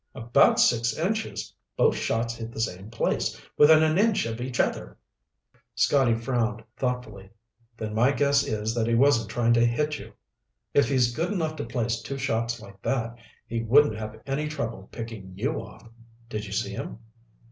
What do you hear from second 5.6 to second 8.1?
Scotty frowned thoughtfully. "Then